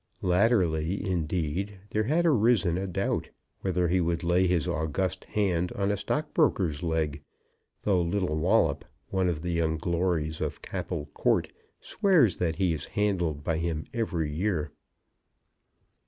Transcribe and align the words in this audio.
Latterly, 0.23 1.05
indeed, 1.07 1.77
there 1.91 2.05
had 2.05 2.25
arisen 2.25 2.75
a 2.75 2.87
doubt 2.87 3.29
whether 3.59 3.87
he 3.87 4.01
would 4.01 4.23
lay 4.23 4.47
his 4.47 4.67
august 4.67 5.25
hand 5.25 5.71
on 5.73 5.91
a 5.91 5.95
stockbroker's 5.95 6.81
leg; 6.81 7.21
though 7.83 8.01
little 8.01 8.35
Wallop, 8.35 8.83
one 9.09 9.29
of 9.29 9.43
the 9.43 9.51
young 9.51 9.77
glories 9.77 10.41
of 10.41 10.63
Capel 10.63 11.05
Court, 11.13 11.51
swears 11.79 12.37
that 12.37 12.55
he 12.55 12.73
is 12.73 12.85
handled 12.97 13.43
by 13.43 13.57
him 13.59 13.85
every 13.93 14.31
year. 14.33 14.71